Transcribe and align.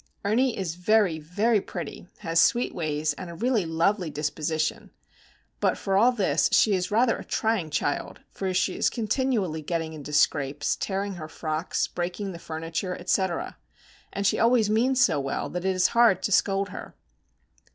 Ernie 0.25 0.57
is 0.57 0.73
very, 0.73 1.19
very 1.19 1.61
pretty, 1.61 2.07
has 2.21 2.39
sweet 2.39 2.73
ways 2.73 3.13
and 3.19 3.29
a 3.29 3.35
really 3.35 3.67
lovely 3.67 4.09
disposition; 4.09 4.89
but, 5.59 5.77
for 5.77 5.95
all 5.95 6.11
this, 6.11 6.49
she 6.51 6.73
is 6.73 6.89
rather 6.89 7.17
a 7.17 7.23
trying 7.23 7.69
child, 7.69 8.19
for 8.31 8.51
she 8.51 8.75
is 8.75 8.89
continually 8.89 9.61
getting 9.61 9.93
into 9.93 10.11
scrapes, 10.11 10.75
tearing 10.75 11.13
her 11.13 11.27
frocks, 11.27 11.87
breaking 11.87 12.31
the 12.31 12.39
furniture, 12.39 12.95
etc.,—and 12.99 14.25
she 14.25 14.39
always 14.39 14.71
means 14.71 14.99
so 14.99 15.19
well 15.19 15.51
that 15.51 15.65
it 15.65 15.75
is 15.75 15.89
hard 15.89 16.23
to 16.23 16.31
scold 16.31 16.69
her. 16.69 16.95